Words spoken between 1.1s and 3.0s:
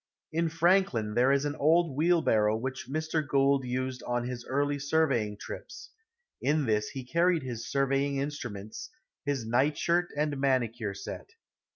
there is an old wheelbarrow which